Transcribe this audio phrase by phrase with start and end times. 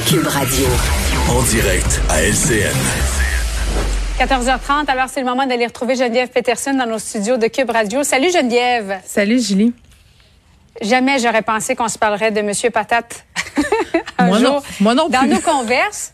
[0.00, 0.66] Cube Radio.
[1.30, 2.74] En direct à LCN.
[4.18, 8.02] 14h30, alors c'est le moment d'aller retrouver Geneviève Peterson dans nos studios de Cube Radio.
[8.04, 9.00] Salut Geneviève.
[9.04, 9.72] Salut Julie.
[10.80, 13.24] Jamais j'aurais pensé qu'on se parlerait de Monsieur Patate
[14.18, 15.28] un Moi jour non- moi non dans plus.
[15.28, 16.12] nos converses.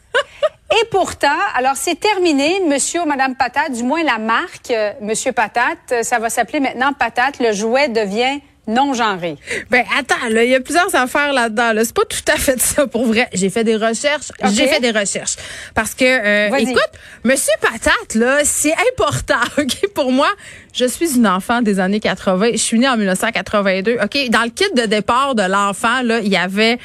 [0.73, 5.33] Et pourtant, alors c'est terminé, Monsieur ou Madame Patate, du moins la marque euh, Monsieur
[5.33, 7.41] Patate, ça va s'appeler maintenant Patate.
[7.41, 9.37] Le jouet devient non genré.
[9.71, 11.73] Ben attends, là, il y a plusieurs affaires là-dedans.
[11.73, 11.85] Là.
[11.85, 13.29] C'est pas tout à fait ça pour vrai.
[13.33, 14.33] J'ai fait des recherches.
[14.53, 15.37] J'ai fait des recherches.
[15.75, 16.91] Parce que euh, écoute,
[17.25, 20.29] Monsieur Patate, là, c'est important, OK, pour moi.
[20.73, 22.51] Je suis une enfant des années 80.
[22.53, 23.99] Je suis née en 1982.
[24.03, 26.79] OK, dans le kit de départ de l'enfant, là, il y avait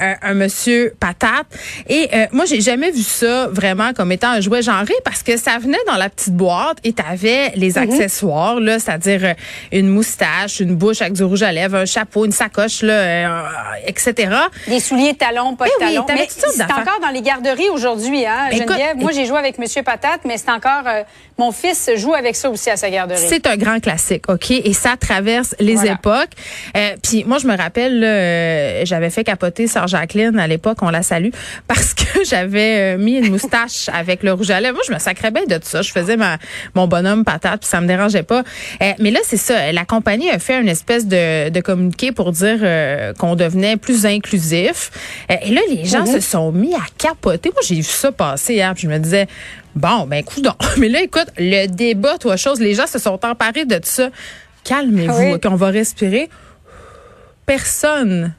[0.00, 1.46] euh, un monsieur patate.
[1.88, 5.36] Et euh, moi, j'ai jamais vu ça vraiment comme étant un jouet genré parce que
[5.36, 9.34] ça venait dans la petite boîte et t'avais les accessoires, là, c'est-à-dire euh,
[9.72, 13.42] une moustache, une bouche avec du rouge à lèvres, un chapeau, une sacoche, là, euh,
[13.86, 14.34] etc.
[14.66, 16.06] Des souliers talons, pas de Eh oui, talons.
[16.08, 18.96] Mais c'est encore dans les garderies aujourd'hui, hein, Écoute, Geneviève.
[18.96, 21.02] Moi, j'ai joué avec Monsieur Patate, mais c'est encore euh,
[21.38, 23.18] mon fils joue avec ça aussi à sa garderie.
[23.32, 24.50] C'est un grand classique, OK?
[24.50, 25.92] Et ça traverse les Voilà.
[25.92, 26.32] époques.
[26.76, 30.90] Euh, Puis moi, je me rappelle, euh, j'avais fait capoter Sœur Jacqueline à l'époque, on
[30.90, 31.30] la salue,
[31.66, 34.74] parce que j'avais euh, mis une moustache avec le rouge à lèvres.
[34.74, 35.80] Moi, je me sacrais bien de tout ça.
[35.80, 36.36] Je faisais ma,
[36.74, 38.42] mon bonhomme patate, puis ça me dérangeait pas.
[38.82, 39.72] Euh, mais là, c'est ça.
[39.72, 44.04] La compagnie a fait une espèce de, de communiqué pour dire euh, qu'on devenait plus
[44.04, 44.90] inclusif.
[45.30, 47.48] Euh, et là, les gens se sont mis à capoter.
[47.50, 49.26] Moi, j'ai vu ça passer, hein, puis je me disais,
[49.74, 50.54] Bon, ben, coudon.
[50.78, 54.10] Mais là, écoute, le débat, toi, chose, les gens se sont emparés de ça.
[54.64, 55.32] Calmez-vous, Oui.
[55.34, 56.28] OK, on va respirer.
[57.46, 58.34] Personne,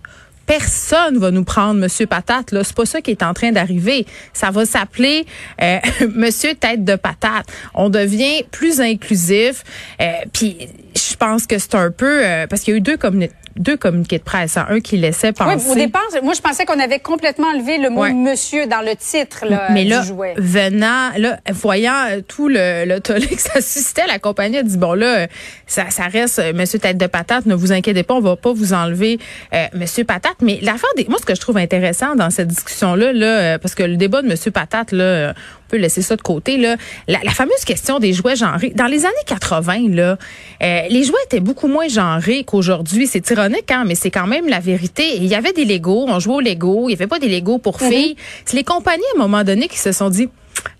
[0.46, 2.52] personne va nous prendre Monsieur Patate.
[2.52, 4.06] Là, c'est pas ça qui est en train d'arriver.
[4.34, 5.26] Ça va s'appeler
[5.62, 5.78] euh,
[6.16, 7.46] Monsieur Tête de Patate.
[7.74, 9.64] On devient plus inclusif.
[10.02, 10.58] Euh, Puis,
[10.96, 13.78] je pense que c'est un peu euh, parce qu'il y a eu deux communi- deux
[13.78, 14.66] communiqués de presse, hein.
[14.70, 15.70] un qui laissait Oui, penser.
[15.70, 18.12] au départ, moi, je pensais qu'on avait complètement enlevé le mot Ouais.
[18.14, 20.34] monsieur dans le titre là, Mais du là, jouet.
[20.38, 24.78] venant, là, voyant euh, tout le, le tollé que ça suscitait, la compagnie a dit
[24.78, 25.28] bon là,
[25.68, 28.74] ça, ça reste Monsieur Tête de Patate, ne vous inquiétez pas, on va pas vous
[28.74, 29.20] enlever
[29.54, 30.33] euh, Monsieur Patate.
[30.42, 33.58] Mais l'affaire des, moi, ce que je trouve intéressant dans cette discussion là, là, euh,
[33.58, 36.76] parce que le débat de Monsieur Patate là, on peut laisser ça de côté là,
[37.08, 38.72] la, la fameuse question des jouets genrés.
[38.76, 40.18] Dans les années 80 là,
[40.62, 43.08] euh, les jouets étaient beaucoup moins genrés qu'aujourd'hui.
[43.08, 45.18] C'est ironique, hein, mais c'est quand même la vérité.
[45.18, 47.60] Il y avait des Legos, on jouait aux Legos, il y avait pas des Legos
[47.60, 48.16] pour filles.
[48.46, 50.30] C'est les compagnies à un moment donné qui se sont dit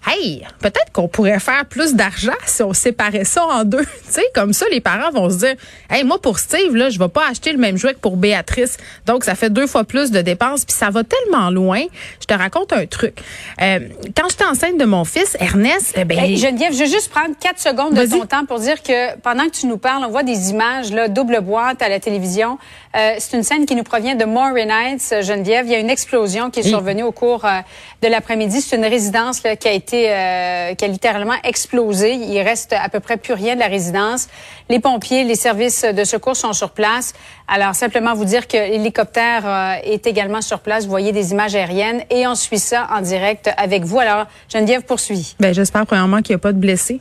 [0.06, 3.86] Hey, peut-être qu'on pourrait faire plus d'argent si on séparait ça en deux.
[4.06, 5.56] tu sais, comme ça, les parents vont se dire,
[5.90, 8.78] hey, moi pour Steve là, je vais pas acheter le même jouet que pour Béatrice.
[9.06, 10.66] Donc ça fait deux fois plus de dépenses.
[10.66, 11.84] Puis ça va tellement loin.
[12.20, 13.16] Je te raconte un truc.
[13.62, 13.80] Euh,
[14.16, 17.36] quand j'étais enceinte de mon fils Ernest, eh ben, Hey, Geneviève, je vais juste prendre
[17.40, 20.24] quatre secondes de ton temps pour dire que pendant que tu nous parles, on voit
[20.24, 22.58] des images, là, double boîte à la télévision.
[22.96, 25.66] Euh, c'est une scène qui nous provient de Heights, euh, Geneviève.
[25.66, 27.60] Il y a une explosion qui est survenue au cours euh,
[28.04, 28.62] de l'après-midi.
[28.62, 32.16] C'est une résidence là, qui a été, euh, qui a littéralement explosé.
[32.16, 34.28] Il reste à peu près plus rien de la résidence.
[34.68, 37.14] Les pompiers, les services de secours sont sur place.
[37.48, 40.86] Alors, simplement vous dire que l'hélicoptère euh, est également sur place.
[40.86, 44.00] Vous voyez des images aériennes et on suit ça en direct avec vous.
[44.00, 45.36] Alors, Geneviève poursuit.
[45.40, 47.00] ben, j'espère premièrement qu'il n'y a pas de blessés.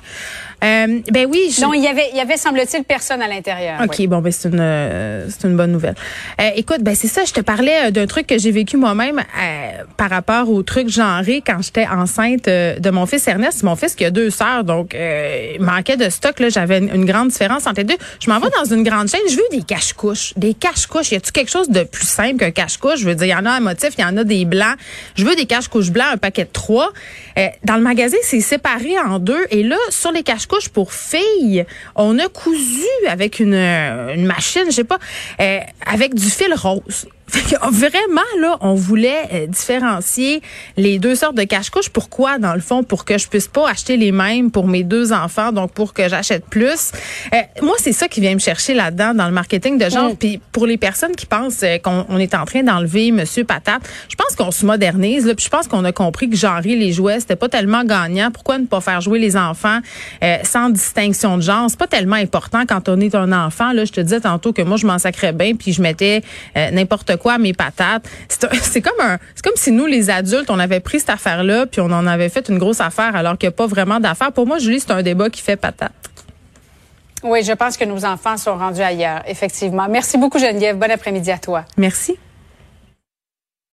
[0.65, 3.81] Euh, ben oui, je- Non, il y avait, il y avait semble-t-il personne à l'intérieur.
[3.83, 4.07] OK, oui.
[4.07, 5.97] bon, ben c'est une, euh, c'est une bonne nouvelle.
[6.41, 9.23] Euh, écoute, ben c'est ça, je te parlais d'un truc que j'ai vécu moi-même
[9.97, 13.65] par rapport au truc genré quand j'étais enceinte de mon fils Ernest.
[13.65, 16.39] Mon fils qui a deux sœurs, donc il manquait de stock.
[16.39, 17.97] Là, j'avais une, une grande différence entre les deux.
[18.21, 20.32] Je m'en vais dans une grande chaîne, je veux des cache-couches.
[20.37, 21.13] Des cache-couches.
[21.13, 23.01] Y a-tu quelque chose de plus simple qu'un cache-couche?
[23.01, 24.77] Je veux dire, y en a un motif, il y en a des blancs.
[25.15, 26.93] Je veux des cache-couches blancs, un paquet de trois.
[27.39, 29.47] Euh, dans le magasin, c'est séparé en deux.
[29.51, 31.65] Et là, sur les cache-couches pour filles,
[31.97, 34.99] on a cousu avec une, une machine, je sais pas,
[35.41, 37.07] euh, avec du fil rose.
[37.71, 40.43] Vraiment, là, on voulait euh, différencier
[40.77, 41.89] les deux sortes de cache-couche.
[41.89, 42.83] Pourquoi, dans le fond?
[42.83, 46.09] Pour que je puisse pas acheter les mêmes pour mes deux enfants, donc pour que
[46.09, 46.93] j'achète plus.
[47.33, 50.13] Euh, moi, c'est ça qui vient me chercher là-dedans, dans le marketing de genre.
[50.13, 50.17] Mm.
[50.17, 53.83] Puis pour les personnes qui pensent euh, qu'on on est en train d'enlever Monsieur Patate,
[54.09, 55.27] je pense qu'on se modernise.
[55.27, 58.31] Là, puis je pense qu'on a compris que genrer les jouets, c'était pas tellement gagnant.
[58.31, 59.79] Pourquoi ne pas faire jouer les enfants
[60.23, 61.67] euh, sans distinction de genre?
[61.69, 63.73] C'est pas tellement important quand on est un enfant.
[63.73, 66.23] Là, je te disais tantôt que moi, je m'en sacrais bien, puis je mettais
[66.57, 68.09] euh, n'importe quoi mes patates.
[68.29, 71.81] C'est comme un, c'est comme si nous, les adultes, on avait pris cette affaire-là, puis
[71.81, 74.33] on en avait fait une grosse affaire, alors qu'il n'y a pas vraiment d'affaire.
[74.33, 75.93] Pour moi, Julie, c'est un débat qui fait patate.
[77.23, 79.87] Oui, je pense que nos enfants sont rendus ailleurs, effectivement.
[79.89, 80.77] Merci beaucoup, Geneviève.
[80.77, 81.65] Bon après-midi à toi.
[81.77, 82.17] Merci.